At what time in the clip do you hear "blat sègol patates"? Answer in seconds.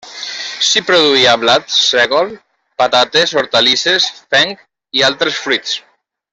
1.43-3.37